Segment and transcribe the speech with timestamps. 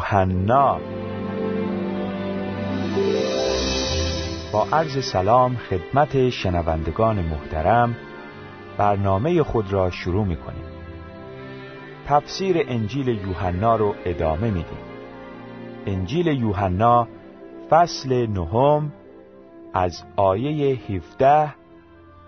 [0.00, 0.80] یوحنا.
[4.52, 7.96] با عرض سلام خدمت شنوندگان محترم
[8.78, 10.64] برنامه خود را شروع می کنیم
[12.06, 14.78] تفسیر انجیل یوحنا رو ادامه میدیم.
[15.86, 17.08] انجیل یوحنا
[17.70, 18.92] فصل نهم
[19.74, 21.54] از آیه 17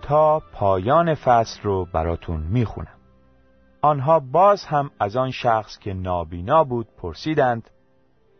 [0.01, 2.97] تا پایان فصل رو براتون می‌خونم.
[3.81, 7.69] آنها باز هم از آن شخص که نابینا بود پرسیدند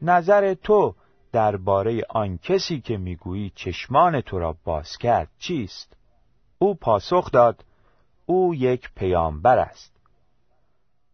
[0.04, 0.96] نظر تو
[1.32, 5.98] درباره آن کسی که می‌گویی چشمان تو را باز کرد چیست؟
[6.60, 7.66] او پاسخ داد
[8.26, 9.94] او یک پیامبر است.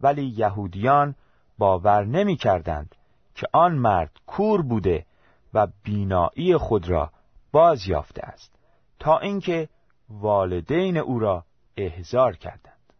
[0.02, 1.15] ولی یهودیان
[1.57, 2.95] باور نمی کردند
[3.35, 5.05] که آن مرد کور بوده
[5.53, 7.12] و بینایی خود را
[7.51, 8.55] باز یافته است
[8.99, 9.70] تا اینکه
[10.09, 11.45] والدین او را
[11.77, 12.93] احضار کردند.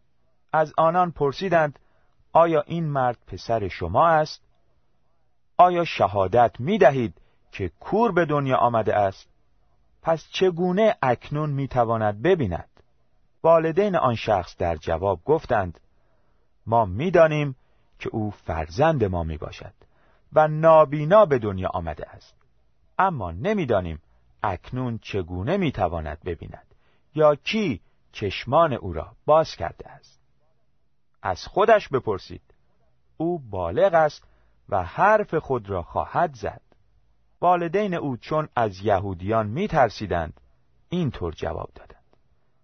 [0.52, 1.78] از آنان پرسیدند
[2.32, 4.42] آیا این مرد پسر شما است؟
[5.60, 7.20] آیا شهادت می دهید
[7.52, 9.28] که کور به دنیا آمده است؟
[10.02, 12.68] پس چگونه اکنون می تواند ببیند؟
[13.42, 15.80] والدین آن شخص در جواب گفتند
[16.66, 17.56] ما می‌دانیم
[17.98, 19.72] که او فرزند ما می باشد
[20.32, 22.34] و نابینا به دنیا آمده است.
[22.98, 24.02] اما نمی‌دانیم
[24.42, 26.74] اکنون چگونه می‌تواند ببیند
[27.14, 27.80] یا کی
[28.12, 30.20] چشمان او را باز کرده است.
[31.22, 32.42] از خودش بپرسید
[33.16, 34.29] او بالغ است
[34.70, 36.60] و حرف خود را خواهد زد.
[37.40, 40.40] والدین او چون از یهودیان میترسیدند
[40.88, 42.04] اینطور جواب دادند.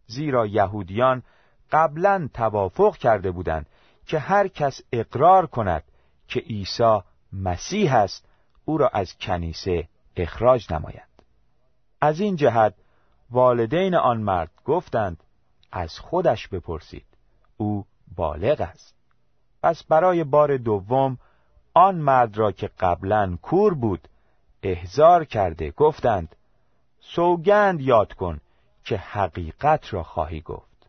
[0.07, 1.23] زیرا یهودیان
[1.71, 3.67] قبلا توافق کرده بودند
[4.07, 5.83] که هر کس اقرار کند
[6.29, 7.01] که عیسی
[7.33, 8.29] مسیح است
[8.65, 11.09] او را از کنیسه اخراج نماید.
[12.01, 12.75] از این جهت
[13.31, 15.23] والدین آن مرد گفتند
[15.73, 17.07] از خودش بپرسید
[17.57, 18.95] او بالغ است.
[19.63, 21.19] پس برای بار دوم
[21.77, 24.09] آن مرد را که قبلا کور بود
[24.63, 26.37] احزار کرده گفتند
[27.01, 28.41] سوگند یاد کن
[28.85, 30.87] که حقیقت را خواهی گفت.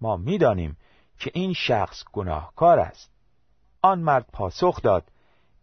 [0.00, 0.76] ما می‌دانیم
[1.18, 3.10] که این شخص گناهکار است.
[3.82, 5.04] آن مرد پاسخ داد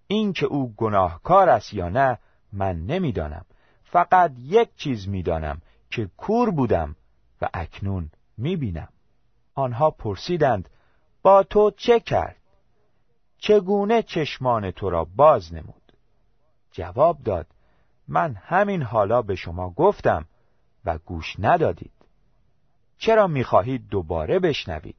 [0.07, 2.17] این که او گناهکار است یا نه
[2.53, 3.45] من نمی‌دانم.
[3.83, 5.61] فقط یک چیز می‌دانم
[5.91, 6.95] که کور بودم
[7.41, 8.89] و اکنون می‌بینم.
[9.55, 10.69] آنها پرسیدند
[11.21, 12.40] با تو چه کرد؟
[13.41, 15.93] چگونه چشمان تو را باز نمود؟
[16.71, 17.47] جواب داد
[18.07, 20.25] من همین حالا به شما گفتم
[20.85, 21.91] و گوش ندادید.
[22.97, 24.95] چرا می‌خواهید دوباره بشنوید؟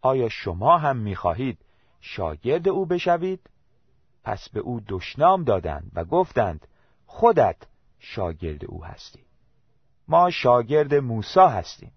[0.00, 1.58] آیا شما هم می‌خواهید
[2.00, 3.50] شاگرد او بشوید؟
[4.24, 6.66] پس به او دشنام دادند و گفتند
[7.06, 7.56] خودت
[7.98, 9.24] شاگرد او هستی.
[10.08, 11.92] ما شاگرد موسی هستیم.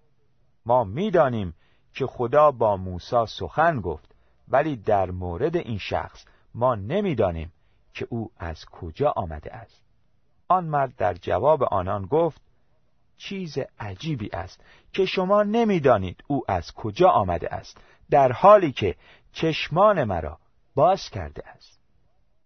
[0.66, 1.54] ما می‌دانیم
[1.94, 4.14] که خدا با موسی سخن گفت.
[4.50, 6.24] ولی در مورد این شخص
[6.54, 7.52] ما نمی‌دانیم
[7.94, 9.82] که او از کجا آمده است.
[10.48, 12.40] آن مرد در جواب آنان گفت
[13.16, 17.78] چیز عجیبی است که شما نمی‌دانید او از کجا آمده است
[18.10, 18.96] در حالی که
[19.32, 20.38] چشمان مرا
[20.74, 21.80] باز کرده است.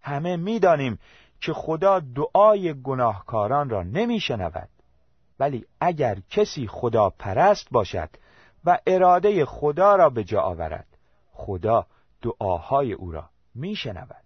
[0.02, 0.98] همه می‌دانیم
[1.40, 4.68] که خدا دعای گناهکاران را نمیشنود
[5.38, 8.10] ولی اگر کسی خدا پرست باشد
[8.64, 10.86] و اراده خدا را به جا آورد
[11.32, 11.86] خدا
[12.24, 14.24] دعاهای او را میشنود.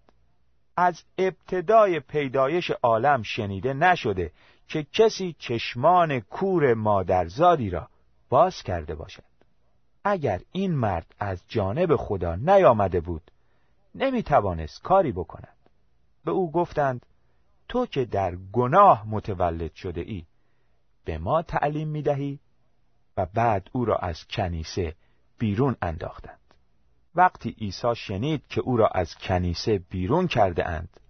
[0.76, 4.32] از ابتدای پیدایش عالم شنیده نشده
[4.69, 7.88] که کسی چشمان کور مادرزادی را
[8.28, 9.22] باز کرده باشد.
[10.04, 13.31] اگر این مرد از جانب خدا نیامده بود
[13.94, 15.56] نمی توانست کاری بکند.
[16.25, 17.06] به او گفتند
[17.69, 20.25] تو که در گناه متولد شده ای
[21.04, 22.41] به ما تعلیم می دهی
[23.16, 24.94] و بعد او را از کنیسه
[25.38, 26.38] بیرون انداختند.
[27.18, 31.00] وقتی عیسی شنید که او را از کنیسه بیرون کرده اند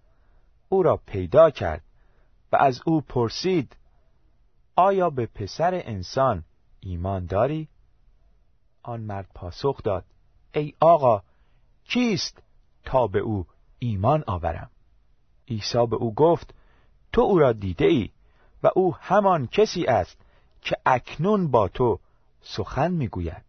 [0.69, 1.83] او را پیدا کرد
[2.51, 3.77] و از او پرسید
[4.75, 6.43] آیا به پسر انسان
[6.79, 7.67] ایمان داری؟
[8.83, 10.05] آن مرد پاسخ داد
[10.53, 11.23] ای آقا
[11.83, 12.43] کیست
[12.83, 13.45] تا به او
[13.79, 14.69] ایمان آورم
[15.47, 16.53] عیسی به او گفت
[17.13, 18.09] تو او را دیده ای
[18.63, 20.17] و او همان کسی است
[20.61, 21.99] که اکنون با تو
[22.41, 23.45] سخن می‌گوید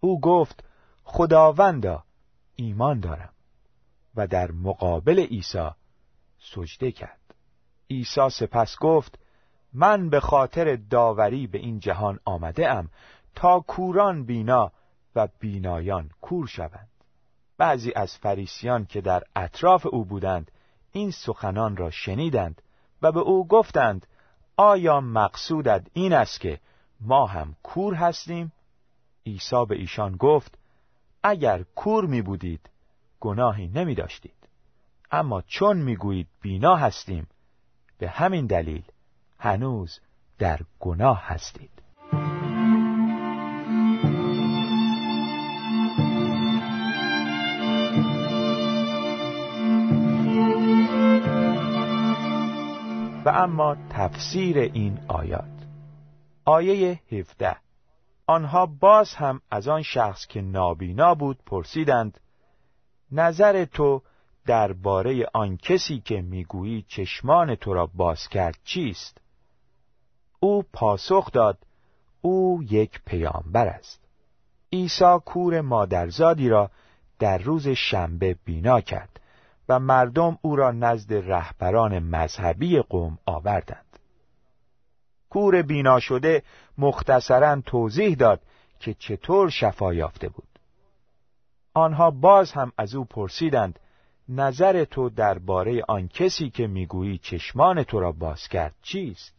[0.00, 0.64] او گفت
[1.04, 2.04] خداوندا
[2.56, 3.32] ایمان دارم.
[4.16, 5.70] و در مقابل عیسی
[6.38, 7.20] سجده کرد.
[7.90, 9.18] عیسی سپس گفت
[9.72, 12.90] من به خاطر داوری به این جهان آمده ام
[13.34, 14.72] تا کوران بینا
[15.16, 16.88] و بینایان کور شوند.
[17.58, 20.50] بعضی از فریسیان که در اطراف او بودند
[20.92, 22.62] این سخنان را شنیدند
[23.02, 24.06] و به او گفتند
[24.56, 26.60] آیا مقصودت این است که
[27.00, 28.52] ما هم کور هستیم؟
[29.26, 30.58] عیسی به ایشان گفت
[31.26, 32.70] اگر کور می بودید
[33.20, 34.48] گناهی نمی داشتید.
[35.10, 37.26] اما چون می‌گویید بینا هستیم
[37.98, 38.82] به همین دلیل
[39.38, 40.00] هنوز
[40.38, 41.70] در گناه هستید.
[53.24, 55.44] و اما تفسیر این آیات.
[56.44, 57.63] آیه 17
[58.26, 62.20] آنها باز هم از آن شخص که نابینا بود پرسیدند
[63.12, 64.02] نظر تو
[64.46, 69.20] درباره آن کسی که می‌گویی چشمان تو را باز کرد چیست؟
[70.40, 71.58] او پاسخ داد
[72.20, 74.00] او یک پیامبر است.
[74.72, 76.70] عیسی کور مادرزادی را
[77.18, 79.20] در روز شنبه بینا کرد
[79.68, 83.83] و مردم او را نزد رهبران مذهبی قوم آوردند.
[85.34, 86.42] کور بینا شده
[86.78, 88.40] مختصرا توضیح داد
[88.80, 90.48] که چطور شفا یافته بود.
[91.74, 93.78] آنها باز هم از او پرسیدند
[94.28, 99.34] نظر تو درباره آن کسی که می‌گویی چشمان تو را باز کرد چیست؟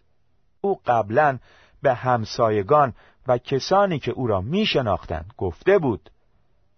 [0.61, 1.39] او قبلا
[1.81, 2.93] به همسایگان
[3.27, 6.09] و کسانی که او را می شناختند گفته بود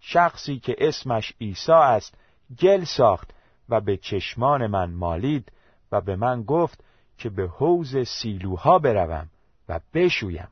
[0.00, 2.14] شخصی که اسمش عیسی است
[2.58, 3.30] گل ساخت
[3.68, 5.52] و به چشمان من مالید
[5.92, 6.84] و به من گفت
[7.18, 9.28] که به حوز سیلوها بروم
[9.68, 10.48] و بشویم.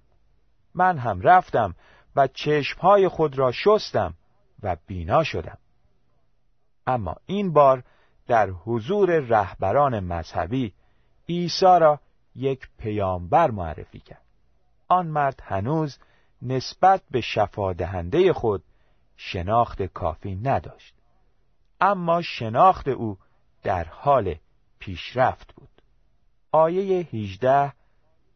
[0.74, 1.74] من هم رفتم
[2.16, 4.14] و چشمهای خود را شستم
[4.62, 5.58] و بینا شدم.
[6.86, 7.82] اما این بار
[8.26, 10.72] در حضور رهبران مذهبی
[11.28, 12.00] عیسی را
[12.34, 14.22] یک پیامبر معرفی کرد.
[14.88, 15.98] آن مرد هنوز
[16.42, 18.62] نسبت به شفادهنده خود
[19.16, 20.94] شناخت کافی نداشت.
[21.80, 23.18] اما شناخت او
[23.62, 24.34] در حال
[24.78, 25.75] پیشرفت بود.
[26.56, 27.72] آیه 18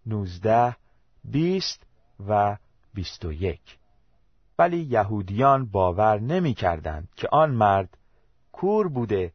[0.06, 0.76] 19
[1.24, 1.86] 20
[2.28, 2.56] و
[2.94, 3.78] 21
[4.58, 7.98] ولی یهودیان باور نمی کردند که آن مرد
[8.52, 9.32] کور بوده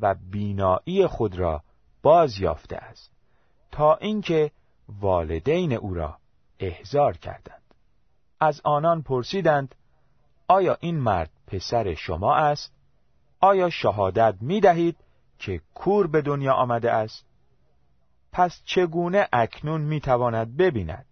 [0.00, 1.62] و بینایی خود را
[2.02, 3.12] باز یافته است
[3.72, 4.50] تا اینکه
[4.88, 6.18] والدین او را
[6.60, 7.74] احضار کردند.
[8.40, 9.74] از آنان پرسیدند
[10.48, 12.72] آیا این مرد پسر شما است؟
[13.40, 14.96] آیا شهادت می دهید
[15.38, 17.33] که کور به دنیا آمده است؟
[18.34, 21.06] پس چگونه اکنون می تواند ببیند؟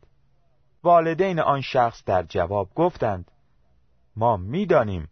[0.82, 3.30] والدین آن شخص در جواب گفتند
[4.16, 5.08] ما می‌دانیم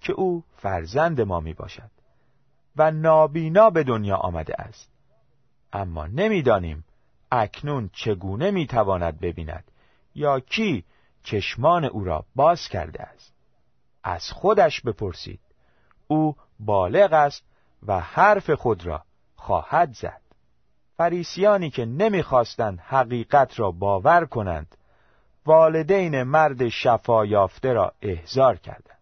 [0.00, 1.90] که او فرزند ما می باشد
[2.76, 4.90] و نابینا به دنیا آمده است.
[5.72, 6.84] اما نمی‌دانیم
[7.32, 9.70] اکنون چگونه می‌تواند ببیند
[10.14, 10.84] یا کی
[11.22, 13.32] چشمان او را باز کرده است.
[14.02, 15.40] از خودش بپرسید.
[16.06, 17.44] او بالغ است
[17.86, 19.04] و حرف خود را
[19.36, 20.29] خواهد زد.
[21.00, 24.76] فریسیانی که نمی‌خواستند حقیقت را باور کنند
[25.46, 28.98] والدین مرد شفا یافته را احضار کردند.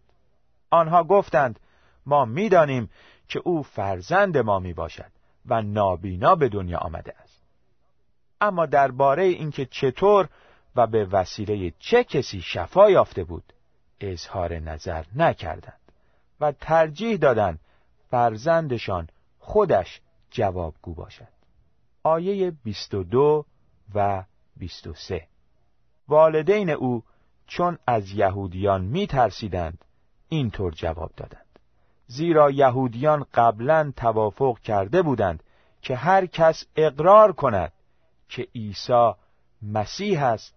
[0.70, 1.60] آنها گفتند
[2.06, 2.90] ما می‌دانیم
[3.28, 5.10] که او فرزند ما می باشد
[5.46, 7.42] و نابینا به دنیا آمده است.
[8.40, 10.28] اما درباره اینکه چطور
[10.76, 13.52] و به وسیله چه کسی شفا یافته بود
[14.00, 15.80] اظهار نظر نکردند
[16.40, 17.60] و ترجیح دادند
[18.10, 19.08] فرزندشان
[19.38, 21.37] خودش جوابگو باشد.
[22.08, 23.44] آیه 22
[23.94, 24.24] و
[24.56, 25.26] 23
[26.08, 27.02] والدین او
[27.46, 29.84] چون از یهودیان می ترسیدند
[30.28, 31.58] اینطور جواب دادند.
[32.06, 35.42] زیرا یهودیان قبلا توافق کرده بودند
[35.82, 37.72] که هر کس اقرار کند
[38.28, 39.12] که عیسی
[39.62, 40.54] مسیح است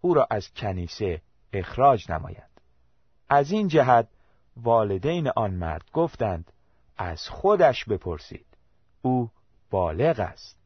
[0.00, 1.22] او را از کنیسه
[1.52, 2.50] اخراج نماید.
[3.28, 4.08] از این جهت
[4.56, 6.52] والدین آن مرد گفتند
[6.98, 8.46] از خودش بپرسید
[9.02, 9.30] او
[9.70, 10.61] بالغ است.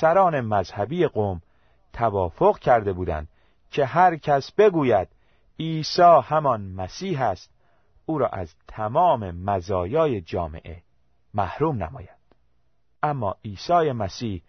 [0.00, 1.42] سران مذهبی قوم
[1.92, 3.28] توافق کرده بودند
[3.70, 5.08] که هر کس بگوید
[5.60, 7.50] عیسی همان مسیح است
[8.06, 10.82] او را از تمام مزایای جامعه
[11.34, 12.24] محروم نماید.
[13.02, 14.42] اما عیسی مسیح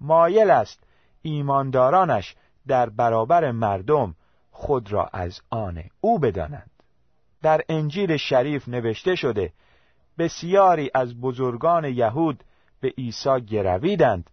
[0.00, 0.84] مایل است
[1.22, 4.14] ایماندارانش در برابر مردم
[4.50, 6.70] خود را از آن او بدانند.
[7.42, 9.52] در انجیل شریف نوشته شده
[10.18, 12.44] بسیاری از بزرگان یهود
[12.80, 14.30] به عیسی گرویدند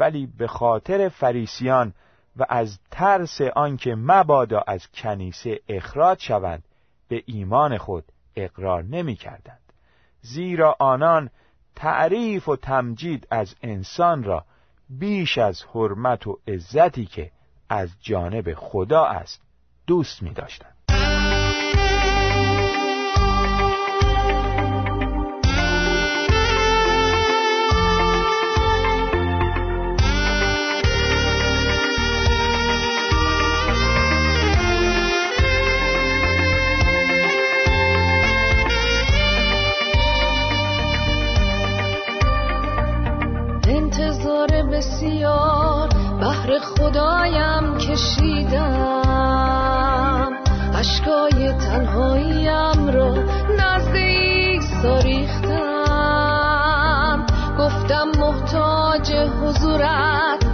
[0.00, 1.94] ولی به خاطر فریسیان
[2.36, 6.64] و از ترس آنکه مبادا از کنیسه اخراج شوند
[7.08, 8.04] به ایمان خود
[8.36, 9.72] اقرار نمی کردند.
[10.20, 11.30] زیرا آنان
[11.76, 14.44] تعریف و تمجید از انسان را
[14.88, 17.30] بیش از حرمت و عزتی که
[17.68, 19.42] از جانب خدا است
[19.86, 20.79] دوست می داشتند.
[46.20, 49.00] بهر خدایم کشیدم.
[50.74, 53.14] اشکای تنهاییم را
[53.58, 54.98] نزد ایسا
[57.58, 60.44] گفتم محتاج حضورت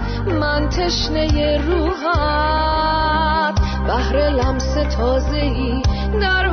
[0.40, 3.60] من تشنه روحت.
[3.86, 5.82] بهر لمس تازهی
[6.20, 6.45] در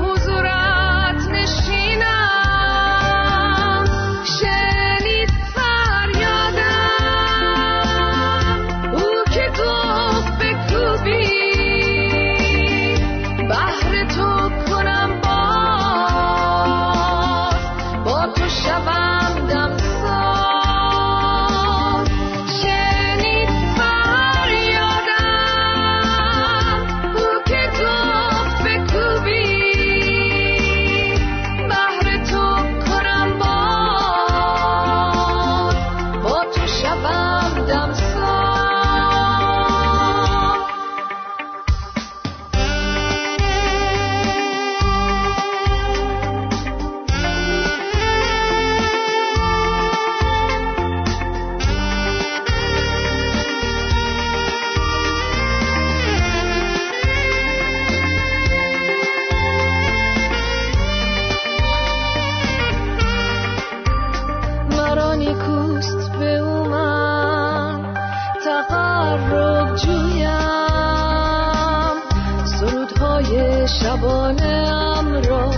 [73.67, 75.51] شبانه ام را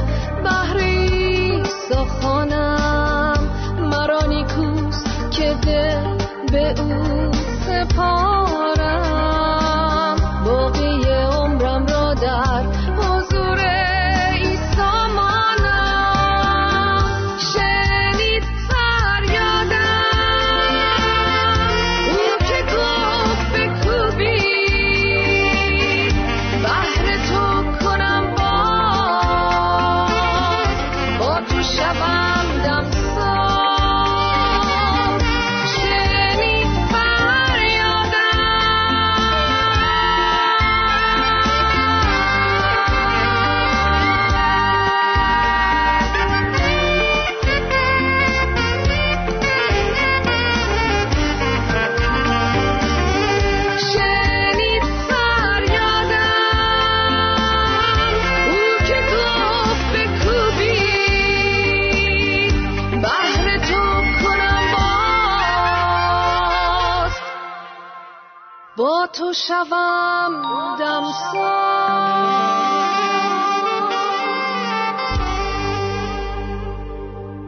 [0.46, 3.40] بحری سخانم
[3.80, 6.18] مرا نیکوست که دل
[6.52, 7.32] به او
[7.66, 8.35] سپار.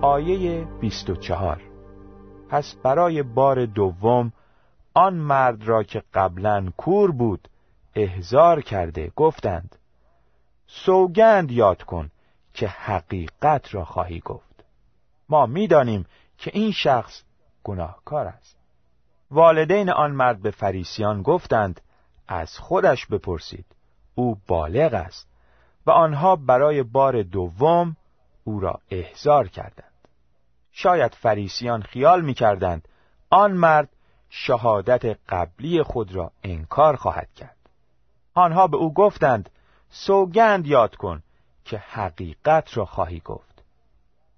[0.02, 1.62] آیه 24
[2.50, 4.34] پس برای بار دوم
[4.94, 7.50] آن مرد را که قبلا کور بود
[7.96, 9.76] احزار کرده گفتند
[10.68, 12.12] سوگند یاد کن
[12.54, 14.64] که حقیقت را خواهی گفت.
[15.30, 16.06] ما می‌دانیم
[16.38, 17.24] که این شخص
[17.64, 18.57] گناهکار است.
[19.32, 21.82] والدین آن مرد به فریسیان گفتند
[22.28, 23.66] از خودش بپرسید
[24.16, 25.28] او بالغ است
[25.86, 27.96] و آنها برای بار دوم
[28.44, 29.84] او را احضار کردند.
[30.72, 32.88] شاید فریسیان خیال می‌کردند
[33.30, 33.90] آن مرد
[34.30, 37.58] شهادت قبلی خود را انکار خواهد کرد.
[38.34, 39.50] آنها به او گفتند
[39.90, 41.24] سوگند یاد کن
[41.66, 43.64] که حقیقت را خواهی گفت.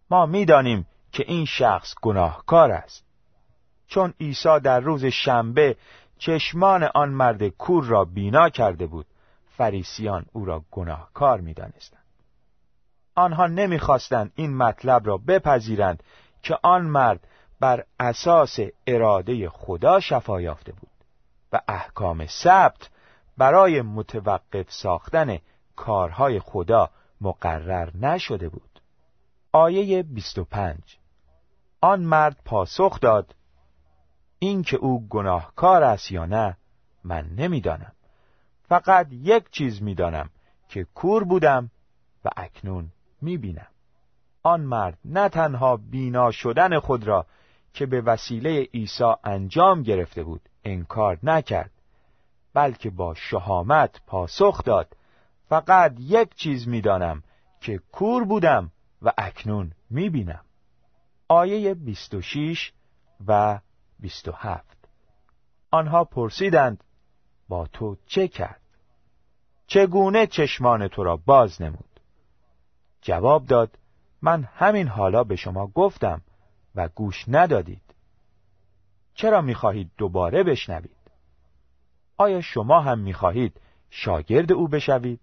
[0.10, 3.09] ما می‌دانیم که این شخص گناهکار است.
[3.89, 5.75] چون عیسی در روز شنبه
[6.17, 9.05] چشمان آن مرد کور را بینا کرده بود
[9.58, 12.03] فریسیان او را گناهکار می‌دانستند.
[13.15, 16.03] آنها نمی‌خواستند این مطلب را بپذیرند
[16.43, 17.27] که آن مرد
[17.60, 20.89] بر اساس اراده خدا شفا یافته بود
[21.53, 22.89] و احکام ثبت
[23.38, 25.38] برای متوقف ساختن
[25.75, 26.89] کارهای خدا
[27.22, 28.81] مقرر نشده بود.
[29.51, 30.77] آیه 25
[31.81, 33.36] آن مرد پاسخ داد
[34.39, 36.58] اینکه او گناهکار است یا نه
[37.03, 37.91] من نمی‌دانم.
[38.62, 40.29] فقط یک چیز می‌دانم
[40.69, 41.72] که کور بودم
[42.25, 42.91] و اکنون
[43.22, 43.67] می‌بینم.
[44.43, 47.25] آن مرد نه تنها بینا شدن خود را
[47.74, 51.72] که به وسیله عیسی انجام گرفته بود انکار نکرد
[52.53, 54.96] بلکه با شهامت پاسخ داد.
[55.50, 57.24] فقط یک چیز می‌دانم
[57.62, 60.46] که کور بودم و اکنون می‌بینم.
[61.27, 62.72] آیه 26
[63.27, 63.60] و
[64.00, 64.77] 27
[65.72, 66.84] آنها پرسیدند
[67.50, 68.62] با تو چه کرد؟
[69.68, 72.00] چگونه چشمان تو را باز نمود؟
[73.01, 73.77] جواب داد
[74.22, 76.22] من همین حالا به شما گفتم
[76.75, 77.96] و گوش ندادید.
[79.13, 80.98] چرا می‌خواهید دوباره بشنوید؟
[82.18, 85.20] آیا شما هم می‌خواهید شاگرد او بشوید؟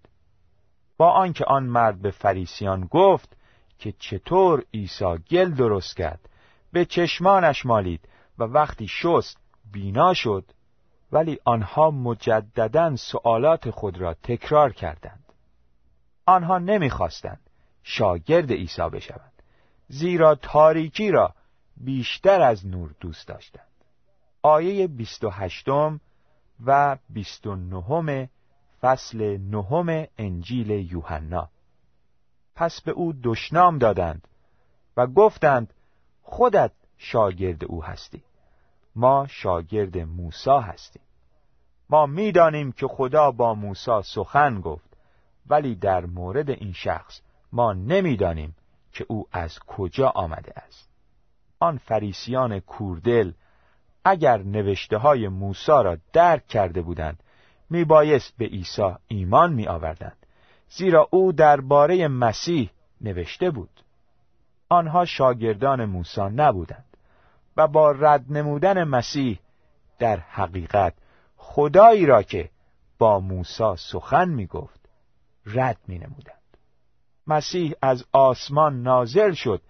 [0.97, 3.37] با آنکه آن مرد به فریسیان گفت
[3.78, 6.28] که چطور عیسی گل درست کرد
[6.73, 9.38] به چشمانش مالید و وقتی شست
[9.73, 10.45] بینا شد.
[11.12, 15.25] ولی آنها مجددا سوالات خود را تکرار کردند.
[16.26, 17.40] آنها نمی‌خواستند
[17.83, 19.33] شاگرد عیسی بشوند
[19.88, 21.35] زیرا تاریکی را
[21.76, 23.66] بیشتر از نور دوست داشتند.
[24.43, 25.69] آیه 28
[26.66, 28.28] و 29
[28.81, 31.49] فصل نهم انجیل یوحنا.
[32.55, 34.28] پس به او دشنام دادند
[34.97, 35.75] و گفتند
[36.23, 38.23] خودت شاگرد او هستی.
[38.97, 41.03] ما شاگرد موسی هستیم.
[41.91, 44.97] ما می‌دانیم که خدا با موسی سخن گفت
[45.47, 47.21] ولی در مورد این شخص
[47.53, 48.55] ما نمی‌دانیم
[48.93, 50.88] که او از کجا آمده است.
[51.61, 53.33] آن فریسیان کوردل
[54.05, 57.23] اگر نوشته های موسی را درک کرده بودند
[57.71, 60.26] میبایست به عیسی ایمان می آوردند
[60.69, 63.83] زیرا او درباره مسیح نوشته بود.
[64.69, 66.86] آنها شاگردان موسی نبودند.
[67.56, 69.40] و با رد نمودن مسیح
[69.98, 70.94] در حقیقت
[71.36, 72.50] خدایی را که
[72.98, 74.88] با موسی سخن می گفت
[75.46, 76.36] رد می نمودند.
[77.26, 79.62] مسیح از آسمان نازل شد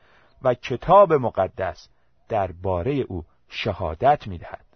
[0.43, 1.89] و کتاب مقدس
[2.29, 4.67] درباره او شهادت می دهد.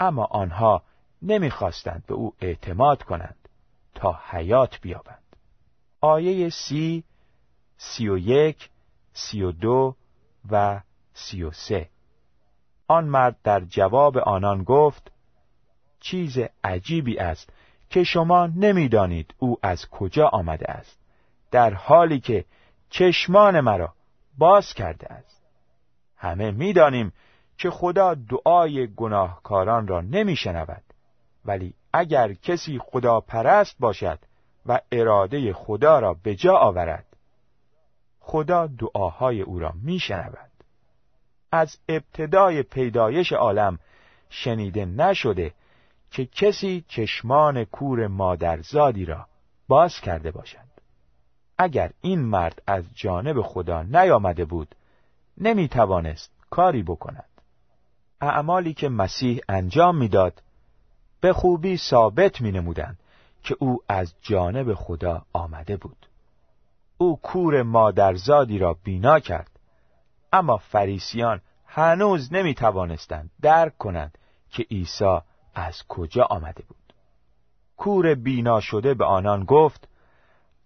[0.00, 0.82] اما آنها
[1.22, 3.48] نمی‌خواستند به او اعتماد کنند
[3.94, 5.36] تا حیات بیابند
[6.00, 7.04] آیه سی
[7.76, 8.70] سی و یک
[9.12, 9.96] سی و دو
[10.50, 10.80] و
[11.14, 11.90] سی و سه
[12.88, 15.12] آن مرد در جواب آنان گفت
[16.00, 17.52] چیز عجیبی است
[17.90, 20.98] که شما نمی‌دانید او از کجا آمده است
[21.50, 22.44] در حالی که
[22.90, 23.94] چشمان مرا
[24.38, 25.42] باز کرده است.
[26.16, 27.12] همه می‌دانیم
[27.58, 30.82] که خدا دعای گناهکاران را نمیشنود
[31.44, 34.18] ولی اگر کسی خدا پرست باشد
[34.66, 37.06] و اراده خدا را به جا آورد
[38.20, 40.45] خدا دعاهای او را میشنود.
[41.56, 43.78] از ابتدای پیدایش عالم
[44.30, 45.54] شنیده نشده
[46.10, 49.26] که کسی چشمان کور مادرزادی را
[49.68, 50.66] باز کرده باشد.
[51.58, 54.74] اگر این مرد از جانب خدا نیامده بود
[55.38, 57.28] نمی توانست کاری بکند.
[58.20, 60.42] اعمالی که مسیح انجام می‌داد
[61.20, 62.96] به خوبی ثابت می نمودن
[63.42, 66.06] که او از جانب خدا آمده بود.
[66.98, 69.55] او کور مادرزادی را بینا کرد.
[70.36, 74.18] اما فریسیان هنوز نمی توانستند درک کنند
[74.50, 75.18] که عیسی
[75.54, 76.92] از کجا آمده بود.
[77.76, 79.88] کور بینا شده به آنان گفت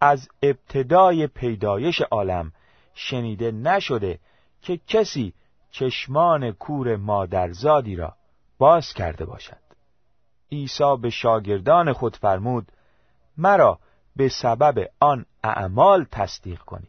[0.01, 2.53] از ابتدای پیدایش عالم
[2.95, 4.19] شنیده نشده
[4.63, 5.35] که کسی
[5.71, 8.15] چشمان کور مادرزادی را
[8.59, 9.61] باز کرده باشد.
[10.53, 12.73] عیسی به شاگردان خود فرمود
[13.37, 13.79] مرا
[14.17, 16.89] به سبب آن اعمال تصدیق کنید.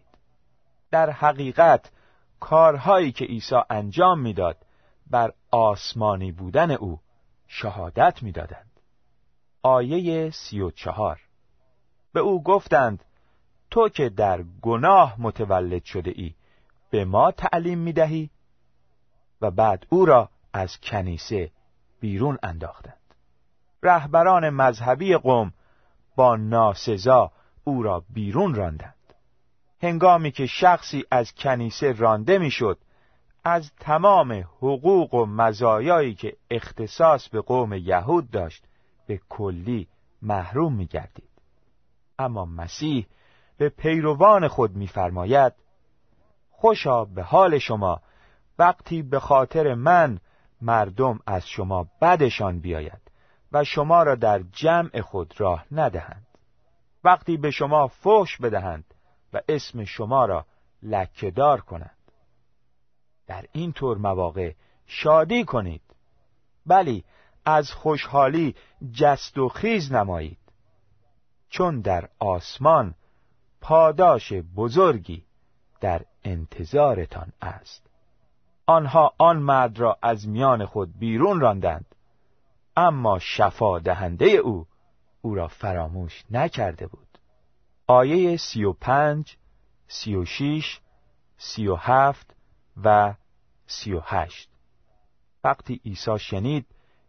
[0.91, 1.91] در حقیقت
[2.41, 4.57] کارهایی که عیسی انجام می‌داد
[5.07, 6.99] بر آسمانی بودن او
[7.47, 8.71] شهادت می‌دادند.
[9.63, 11.21] آیه سی و چهار.
[12.13, 13.05] به او گفتند
[13.71, 16.33] تو که در گناه متولد شده ای
[16.89, 18.29] به ما تعلیم می دهی
[19.41, 21.51] و بعد او را از کنیسه
[21.99, 23.15] بیرون انداختند.
[23.83, 25.53] رهبران مذهبی قوم
[26.15, 27.31] با ناسزا
[27.63, 28.95] او را بیرون راندند.
[29.81, 32.77] هنگامی که شخصی از کنیسه رانده می‌شد
[33.43, 38.63] از تمام حقوق و مزایایی که اختصاص به قوم یهود داشت
[39.07, 39.87] به کلی
[40.21, 41.29] محروم می گردید.
[42.19, 43.07] اما مسیح
[43.57, 45.53] به پیروان خود میفرماید
[46.51, 48.01] خوشا به حال شما
[48.59, 50.19] وقتی به خاطر من
[50.61, 53.01] مردم از شما بدشان بیاید
[53.51, 56.27] و شما را در جمع خود راه ندهند
[57.03, 58.90] وقتی به شما فحش بدهند
[59.33, 60.45] و اسم شما را
[60.83, 61.97] لکهدار کنند.
[63.27, 64.53] در این طور مواقع
[64.85, 65.81] شادی کنید.
[66.65, 67.03] بلی
[67.45, 68.55] از خوشحالی
[68.93, 70.37] جست و خیز نمایید.
[71.49, 72.95] چون در آسمان
[73.61, 75.23] پاداش بزرگی
[75.81, 77.89] در انتظارتان است.
[78.65, 81.95] آنها آن مرد را از میان خود بیرون راندند.
[82.77, 84.67] اما شفا دهنده او
[85.21, 87.10] او را فراموش نکرده بود.
[87.91, 89.37] آیه سی و پنج
[89.87, 90.79] سی و شیش
[91.37, 92.35] سی و هفت
[92.83, 93.13] و
[93.67, 94.49] سی و هشت.
[95.43, 96.65] وقتی عیسی شنید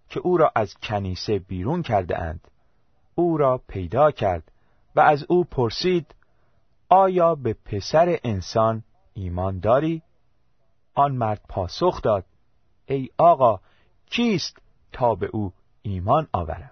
[0.09, 2.49] که او را از کنیسه بیرون کرده اند
[3.15, 4.53] او را پیدا کرد
[4.97, 6.15] و از او پرسید
[6.89, 10.03] آیا به پسر انسان ایمان داری؟
[10.95, 12.25] آن مرد پاسخ داد
[12.87, 13.61] ای آقا
[14.07, 14.59] کیست
[14.93, 16.71] تا به او ایمان آورم؟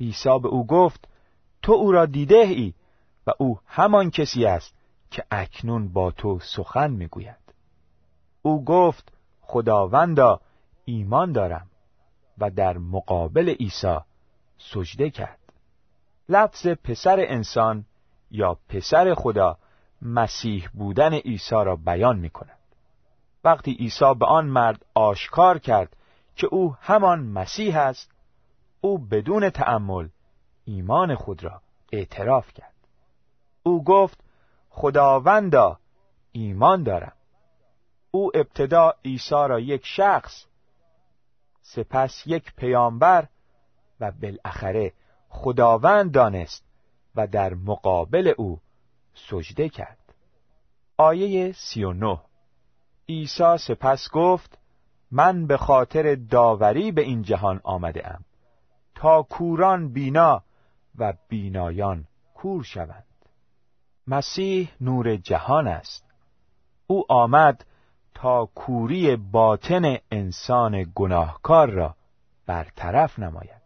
[0.00, 1.08] عیسی به او گفت
[1.62, 2.74] تو او را دیده ای؟
[3.26, 4.74] و او همان کسی است
[5.10, 7.54] که اکنون با تو سخن می‌گوید.
[8.42, 10.40] او گفت خداوندا
[10.84, 11.70] ایمان دارم.
[12.38, 13.96] و در مقابل عیسی
[14.58, 15.38] سجده کرد.
[16.28, 17.84] لفظ پسر انسان
[18.30, 19.58] یا پسر خدا
[20.02, 22.58] مسیح بودن عیسی را بیان می کند.
[23.44, 25.96] وقتی عیسی به آن مرد آشکار کرد
[26.36, 28.10] که او همان مسیح است
[28.80, 30.08] او بدون تأمل
[30.64, 32.69] ایمان خود را اعتراف کرد.
[33.62, 34.24] او گفت
[34.70, 35.78] خداوندا
[36.32, 37.12] ایمان دارم.
[38.10, 40.44] او ابتدا عیسی را یک شخص
[41.60, 43.28] سپس یک پیامبر
[44.00, 44.92] و بالاخره
[45.28, 46.64] خداوند دانست
[47.16, 48.60] و در مقابل او
[49.14, 50.14] سجده کرد.
[50.96, 52.20] آیه سی و نه.
[53.08, 54.58] عیسی سپس گفت
[55.10, 58.24] من به خاطر داوری به این جهان آمده ام.
[58.94, 60.42] تا کوران بینا
[60.98, 63.09] و بینایان کور شوند.
[64.06, 66.04] مسیح نور جهان است.
[66.86, 67.64] او آمد
[68.14, 71.94] تا کوری باطن انسان گناهکار را
[72.46, 73.60] برطرف نماید.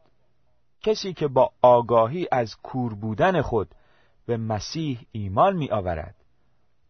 [0.84, 3.74] کسی که با آگاهی از کور بودن خود
[4.26, 6.14] به مسیح ایمان می آورد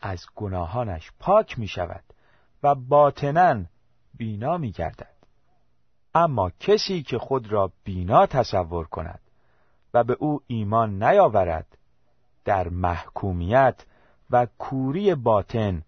[0.00, 2.04] از گناهانش پاک می شود
[2.62, 3.64] و باطنا
[4.14, 5.14] بینا می گردد
[6.14, 9.20] اما کسی که خود را بینا تصور کند
[9.94, 11.78] و به او ایمان نیاورد
[12.44, 13.84] در محکومیت
[14.30, 15.82] و کوری باطن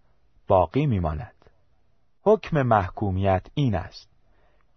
[0.47, 1.33] باقی میماند.
[2.21, 4.09] حکم محکومیت این است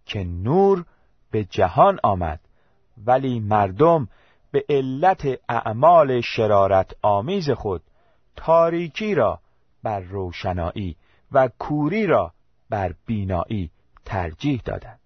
[0.05, 0.85] که نور
[1.31, 2.39] به جهان آمد
[3.05, 4.07] ولی مردم
[4.51, 7.81] به علت اعمال شرارت آمیز خود
[8.35, 9.39] تاریکی را
[9.83, 10.95] بر روشنایی
[11.31, 12.33] و کوری را
[12.69, 13.71] بر بینایی
[14.05, 14.99] ترجیح دادند.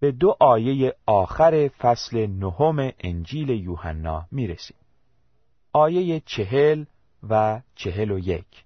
[0.00, 4.79] به دو آیه آخر فصل نهم انجیل یوحنا می‌رسیم.
[5.72, 6.84] آیه چهل
[7.28, 8.64] و چهل و یک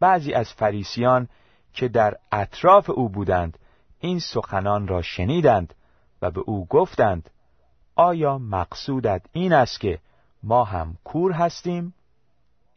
[0.00, 1.28] بعضی از فریسیان
[1.72, 3.58] که در اطراف او بودند
[3.98, 5.74] این سخنان را شنیدند
[6.22, 7.30] و به او گفتند
[7.94, 9.98] آیا مقصودت این است که
[10.42, 11.94] ما هم کور هستیم؟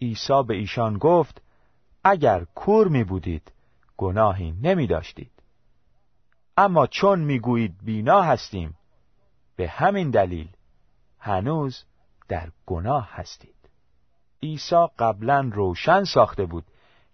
[0.01, 1.41] عیسی به ایشان گفت
[2.03, 3.51] اگر کور می بودید
[3.97, 5.31] گناهی نمی داشتید
[6.57, 8.77] اما چون می گویید بینا هستیم
[9.55, 10.47] به همین دلیل
[11.19, 11.83] هنوز
[12.27, 13.55] در گناه هستید.
[14.43, 16.65] عیسی قبلا روشن ساخته بود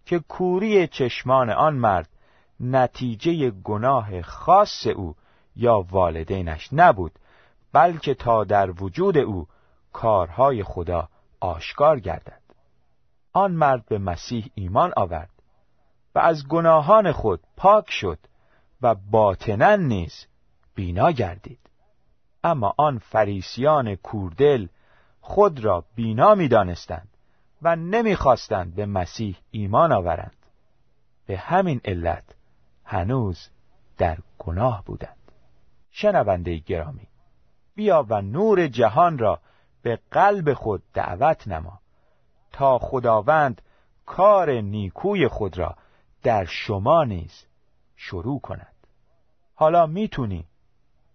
[0.06, 2.10] که کوری چشمان آن مرد
[2.60, 5.15] نتیجه گناه خاص او
[5.56, 7.12] یا والدینش نبود
[7.74, 9.48] بلکه تا در وجود او
[9.93, 12.41] کارهای خدا آشکار گردد.
[13.34, 15.30] آن مرد به مسیح ایمان آورد
[16.15, 18.19] و از گناهان خود پاک شد
[18.82, 20.26] و باطنا نیز
[20.76, 21.60] بینا گردید.
[22.43, 24.67] اما آن فریسیان کوردل
[25.22, 27.08] خود را بینا می‌دانستند
[27.62, 30.36] و نمی‌خواستند به مسیح ایمان آورند.
[31.26, 32.24] به همین علت
[32.86, 33.50] هنوز
[33.98, 35.18] در گناه بودند.
[35.92, 37.08] شنونده گرامی
[37.76, 39.40] بیا و نور جهان را
[39.82, 41.80] به قلب خود دعوت نما
[42.52, 43.62] تا خداوند
[44.06, 45.76] کار نیکوی خود را
[46.24, 47.46] در شما نیز
[47.96, 48.74] شروع کند.
[49.56, 50.46] حالا می‌تونی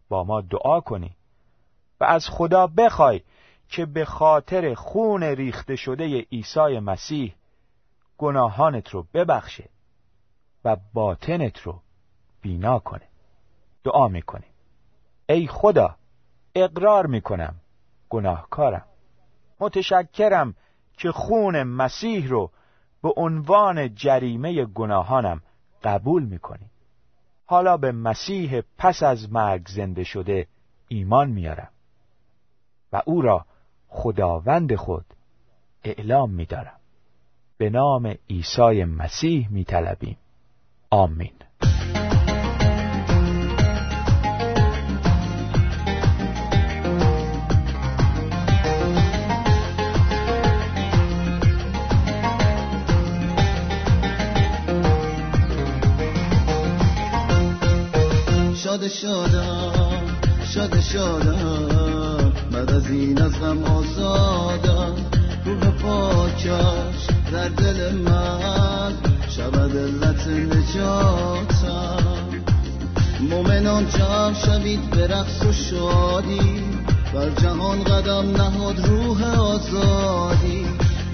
[0.09, 1.17] با ما دعا کنی
[2.01, 3.21] و از خدا بخوای
[3.69, 7.35] که به خاطر خون ریخته شده عیسی مسیح
[8.19, 9.69] گناهانت رو ببخشه
[10.65, 11.81] و باطنت رو
[12.41, 13.09] بینا کنه.
[13.85, 14.51] دعا می‌کنیم.
[15.29, 15.97] ای خدا
[16.55, 17.55] اقرار می‌کنم.
[18.09, 18.85] گناهکارم.
[19.61, 20.55] متشکرم
[20.93, 22.51] که خون مسیح رو
[23.03, 25.43] به عنوان جریمه گناهانم
[25.85, 26.71] قبول می‌کنی.
[27.47, 30.47] حالا به مسیح پس از مرگ زنده شده
[30.89, 31.69] ایمان میارم
[32.93, 33.47] و او را
[33.95, 35.05] خداوند خود
[35.85, 36.79] اعلام میدارم.
[37.59, 40.17] به نام عیسی مسیح میطلبیم.
[40.91, 41.33] آمین.
[58.55, 60.15] شاد شادم
[60.55, 63.74] شاد شادم بعد از این از غم
[75.25, 76.61] رقص و شادی
[77.15, 80.67] بر جهان قدم نهاد روح آزادی.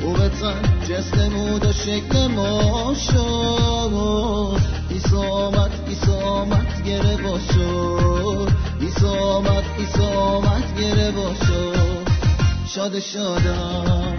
[0.02, 4.60] او به تن جسم و شکل ما شد.
[4.88, 8.48] ایسا آمد ایسا آمد گره باشد
[8.80, 11.12] ایسا آمد ایسا آمد گره
[12.66, 14.16] شاد شادم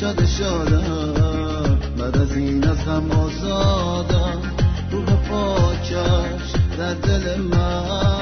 [0.00, 1.78] شاد شادم.
[1.98, 4.42] بعد از این از غم آزادم.
[4.90, 8.13] روح پاکش در دل من.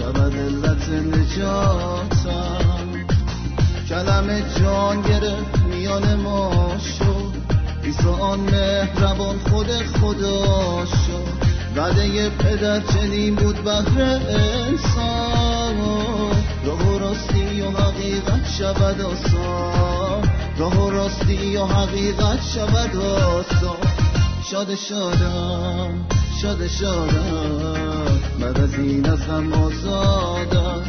[0.00, 2.88] شود علت نجاتم.
[3.88, 7.32] کلم جان گرفت میان ما شد.
[7.82, 11.50] ایسا آن مهربان خود خدا شد.
[11.76, 15.76] وعده پدر چنین بود بهر انسان.
[16.64, 20.30] راه و راستی و حقیقت شود آسان.
[20.58, 23.76] راه و راستی و حقیقت شود آسان.
[24.50, 26.06] شاد شادم
[26.42, 27.99] شاد شادم.
[28.40, 30.82] بعد از این از غم آزادم.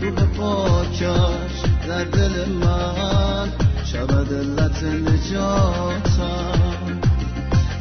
[0.00, 1.52] روح پاکش
[1.88, 3.48] در دل من.
[3.84, 6.00] شود علت نجاتم.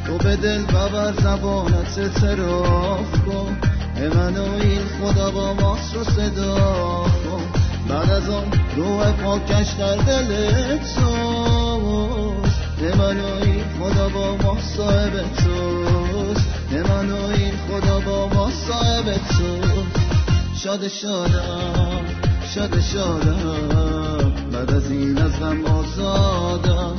[0.07, 3.57] تو به دل ببر زبانت اعتراف کن.
[4.15, 6.55] من و این خدا با ماست رو صدا
[7.03, 7.43] کن.
[7.89, 8.43] بعد از آن
[8.75, 17.25] روح پاکش در دل توست من و این خدا با ما صاحب توست من و
[17.25, 19.97] این خدا با ما صاحب توست
[20.63, 22.17] شاد شادم
[22.55, 24.31] شاد شادم.
[24.51, 26.95] بعد از این از غم آزادم.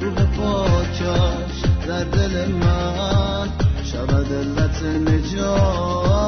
[0.00, 3.48] روح پاکش در دل من.
[3.84, 6.22] شود علت نجاتم.